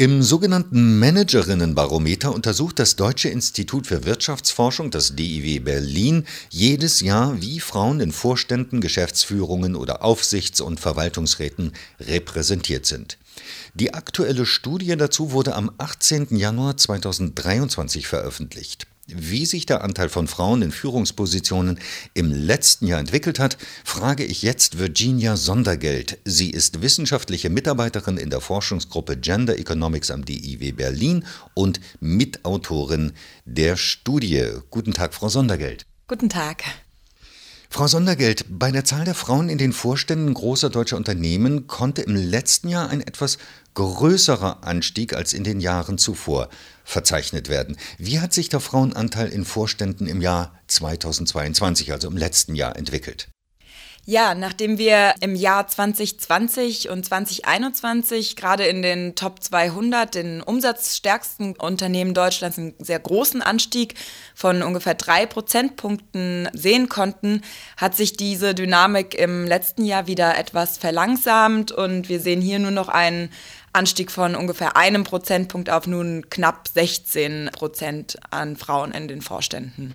[0.00, 7.60] Im sogenannten Managerinnenbarometer untersucht das Deutsche Institut für Wirtschaftsforschung, das DIW Berlin, jedes Jahr, wie
[7.60, 13.18] Frauen in Vorständen, Geschäftsführungen oder Aufsichts- und Verwaltungsräten repräsentiert sind.
[13.74, 16.34] Die aktuelle Studie dazu wurde am 18.
[16.34, 18.86] Januar 2023 veröffentlicht.
[19.16, 21.78] Wie sich der Anteil von Frauen in Führungspositionen
[22.14, 26.18] im letzten Jahr entwickelt hat, frage ich jetzt Virginia Sondergeld.
[26.24, 31.24] Sie ist wissenschaftliche Mitarbeiterin in der Forschungsgruppe Gender Economics am DIW Berlin
[31.54, 33.12] und Mitautorin
[33.44, 34.46] der Studie.
[34.70, 35.86] Guten Tag, Frau Sondergeld.
[36.08, 36.64] Guten Tag.
[37.72, 42.16] Frau Sondergeld, bei der Zahl der Frauen in den Vorständen großer deutscher Unternehmen konnte im
[42.16, 43.38] letzten Jahr ein etwas
[43.74, 46.48] größerer Anstieg als in den Jahren zuvor
[46.82, 47.76] verzeichnet werden.
[47.96, 53.28] Wie hat sich der Frauenanteil in Vorständen im Jahr 2022, also im letzten Jahr, entwickelt?
[54.06, 61.54] Ja, nachdem wir im Jahr 2020 und 2021 gerade in den Top 200, den umsatzstärksten
[61.56, 63.94] Unternehmen Deutschlands, einen sehr großen Anstieg
[64.34, 67.42] von ungefähr drei Prozentpunkten sehen konnten,
[67.76, 72.70] hat sich diese Dynamik im letzten Jahr wieder etwas verlangsamt und wir sehen hier nur
[72.70, 73.30] noch einen
[73.72, 79.92] Anstieg von ungefähr einem Prozentpunkt auf nun knapp 16 Prozent an Frauen in den Vorständen.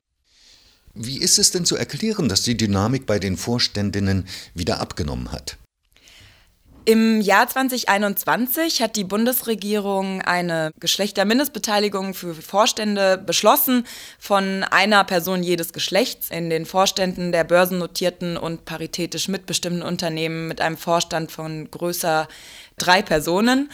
[0.96, 5.58] Wie ist es denn zu erklären, dass die Dynamik bei den Vorständinnen wieder abgenommen hat?
[6.88, 13.88] Im Jahr 2021 hat die Bundesregierung eine Geschlechtermindestbeteiligung für Vorstände beschlossen
[14.20, 20.62] von einer Person jedes Geschlechts in den Vorständen der börsennotierten und paritätisch mitbestimmten Unternehmen mit
[20.62, 22.28] einem Vorstand von größer
[22.78, 23.72] drei Personen.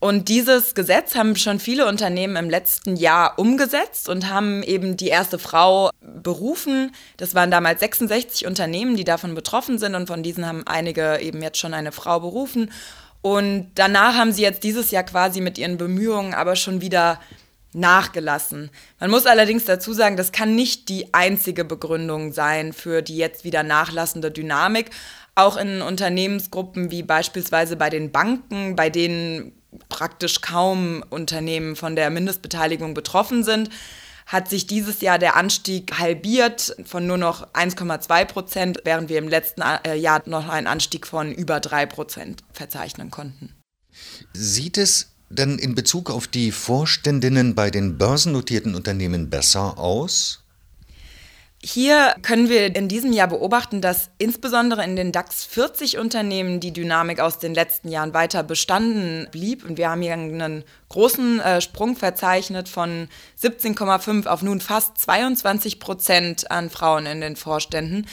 [0.00, 5.08] Und dieses Gesetz haben schon viele Unternehmen im letzten Jahr umgesetzt und haben eben die
[5.08, 6.92] erste Frau berufen.
[7.18, 11.42] Das waren damals 66 Unternehmen, die davon betroffen sind und von diesen haben einige eben
[11.42, 12.72] jetzt schon eine Frau berufen.
[13.20, 17.20] Und danach haben sie jetzt dieses Jahr quasi mit ihren Bemühungen aber schon wieder
[17.74, 18.70] nachgelassen.
[19.00, 23.44] Man muss allerdings dazu sagen, das kann nicht die einzige Begründung sein für die jetzt
[23.44, 24.90] wieder nachlassende Dynamik.
[25.34, 32.10] Auch in Unternehmensgruppen wie beispielsweise bei den Banken, bei denen praktisch kaum Unternehmen von der
[32.10, 33.70] Mindestbeteiligung betroffen sind,
[34.26, 39.28] hat sich dieses Jahr der Anstieg halbiert von nur noch 1,2 Prozent, während wir im
[39.28, 43.56] letzten äh, Jahr noch einen Anstieg von über 3 Prozent verzeichnen konnten.
[44.32, 50.44] Sieht es denn in Bezug auf die Vorständinnen bei den börsennotierten Unternehmen besser aus?
[51.62, 56.72] Hier können wir in diesem Jahr beobachten, dass insbesondere in den DAX 40 Unternehmen die
[56.72, 59.68] Dynamik aus den letzten Jahren weiter bestanden blieb.
[59.68, 63.08] Und wir haben hier einen großen äh, Sprung verzeichnet von
[63.42, 68.06] 17,5 auf nun fast 22 Prozent an Frauen in den Vorständen.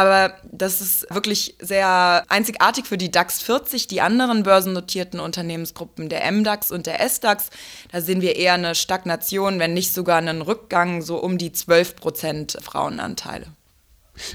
[0.00, 3.86] Aber das ist wirklich sehr einzigartig für die DAX 40.
[3.86, 7.50] Die anderen börsennotierten Unternehmensgruppen, der MDAX und der SDAX,
[7.92, 11.96] da sehen wir eher eine Stagnation, wenn nicht sogar einen Rückgang, so um die 12
[11.96, 13.48] Prozent Frauenanteile.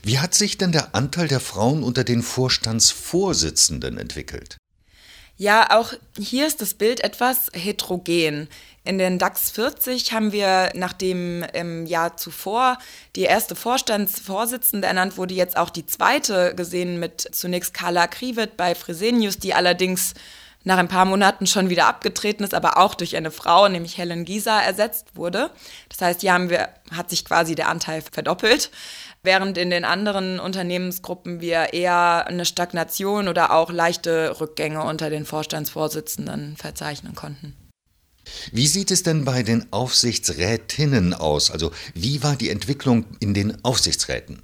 [0.04, 4.58] Wie hat sich denn der Anteil der Frauen unter den Vorstandsvorsitzenden entwickelt?
[5.38, 8.48] Ja, auch hier ist das Bild etwas heterogen.
[8.86, 12.78] In den DAX 40 haben wir, nachdem im Jahr zuvor
[13.18, 18.76] die erste Vorstandsvorsitzende ernannt wurde, jetzt auch die zweite gesehen mit zunächst Carla Krivet bei
[18.76, 20.14] Fresenius, die allerdings
[20.66, 24.26] nach ein paar Monaten schon wieder abgetreten ist, aber auch durch eine Frau, nämlich Helen
[24.26, 25.52] Gieser, ersetzt wurde.
[25.90, 28.72] Das heißt, hier haben wir, hat sich quasi der Anteil verdoppelt,
[29.24, 35.26] während in den anderen Unternehmensgruppen wir eher eine Stagnation oder auch leichte Rückgänge unter den
[35.26, 37.56] Vorstandsvorsitzenden verzeichnen konnten.
[38.52, 41.52] Wie sieht es denn bei den Aufsichtsrätinnen aus?
[41.52, 44.42] Also wie war die Entwicklung in den Aufsichtsräten?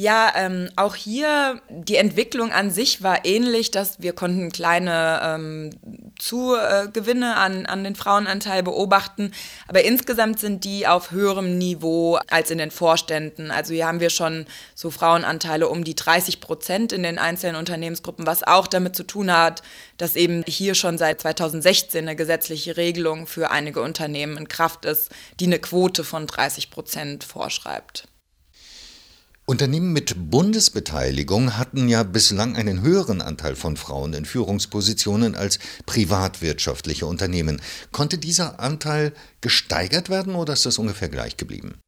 [0.00, 5.70] Ja, ähm, auch hier die Entwicklung an sich war ähnlich, dass wir konnten kleine ähm,
[6.18, 9.30] Zugewinne an, an den Frauenanteil beobachten,
[9.68, 13.50] aber insgesamt sind die auf höherem Niveau als in den Vorständen.
[13.50, 18.26] Also hier haben wir schon so Frauenanteile um die 30 Prozent in den einzelnen Unternehmensgruppen,
[18.26, 19.62] was auch damit zu tun hat,
[19.98, 25.10] dass eben hier schon seit 2016 eine gesetzliche Regelung für einige Unternehmen in Kraft ist,
[25.40, 28.09] die eine Quote von 30 Prozent vorschreibt.
[29.50, 37.04] Unternehmen mit Bundesbeteiligung hatten ja bislang einen höheren Anteil von Frauen in Führungspositionen als privatwirtschaftliche
[37.06, 37.60] Unternehmen.
[37.90, 41.80] Konnte dieser Anteil gesteigert werden oder ist das ungefähr gleich geblieben?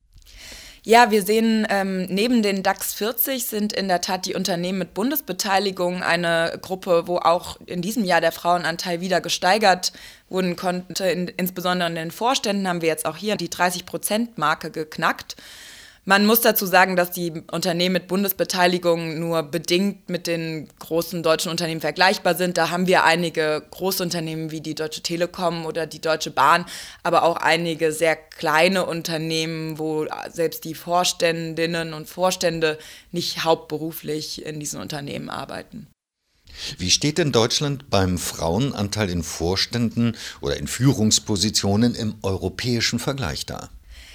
[0.82, 4.92] Ja, wir sehen, ähm, neben den DAX 40 sind in der Tat die Unternehmen mit
[4.92, 9.92] Bundesbeteiligung eine Gruppe, wo auch in diesem Jahr der Frauenanteil wieder gesteigert
[10.28, 11.04] wurden konnte.
[11.04, 15.36] In, insbesondere in den Vorständen haben wir jetzt auch hier die 30-Prozent-Marke geknackt.
[16.04, 21.52] Man muss dazu sagen, dass die Unternehmen mit Bundesbeteiligung nur bedingt mit den großen deutschen
[21.52, 22.58] Unternehmen vergleichbar sind.
[22.58, 26.66] Da haben wir einige Großunternehmen wie die Deutsche Telekom oder die Deutsche Bahn,
[27.04, 32.78] aber auch einige sehr kleine Unternehmen, wo selbst die Vorständinnen und Vorstände
[33.12, 35.86] nicht hauptberuflich in diesen Unternehmen arbeiten.
[36.78, 43.70] Wie steht denn Deutschland beim Frauenanteil in Vorständen oder in Führungspositionen im europäischen Vergleich da?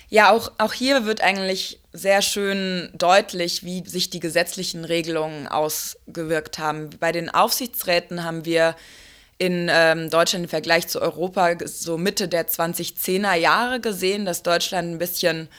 [0.10, 6.60] Ja, auch, auch hier wird eigentlich sehr schön deutlich, wie sich die gesetzlichen Regelungen ausgewirkt
[6.60, 6.92] haben.
[7.00, 8.76] Bei den Aufsichtsräten haben wir
[9.38, 14.94] in ähm, Deutschland im Vergleich zu Europa so Mitte der 2010er Jahre gesehen, dass Deutschland
[14.94, 15.50] ein bisschen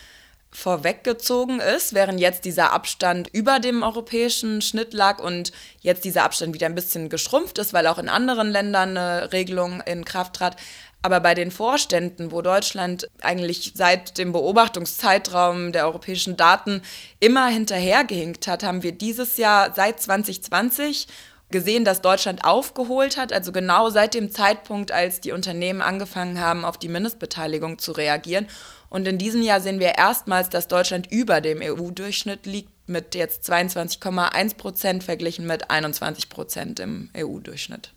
[0.50, 6.54] vorweggezogen ist, während jetzt dieser Abstand über dem europäischen Schnitt lag und jetzt dieser Abstand
[6.54, 10.56] wieder ein bisschen geschrumpft ist, weil auch in anderen Ländern eine Regelung in Kraft trat.
[11.02, 16.82] Aber bei den Vorständen, wo Deutschland eigentlich seit dem Beobachtungszeitraum der europäischen Daten
[17.20, 21.06] immer hinterhergehinkt hat, haben wir dieses Jahr seit 2020
[21.50, 26.64] gesehen, dass Deutschland aufgeholt hat, also genau seit dem Zeitpunkt, als die Unternehmen angefangen haben,
[26.64, 28.48] auf die Mindestbeteiligung zu reagieren.
[28.90, 33.48] Und in diesem Jahr sehen wir erstmals, dass Deutschland über dem EU-Durchschnitt liegt, mit jetzt
[33.50, 37.92] 22,1 Prozent verglichen mit 21 Prozent im EU-Durchschnitt.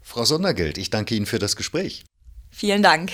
[0.00, 2.04] Frau Sondergeld, ich danke Ihnen für das Gespräch.
[2.58, 3.12] Vielen Dank.